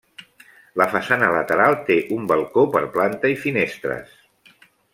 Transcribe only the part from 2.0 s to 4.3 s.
un balcó per planta i finestres.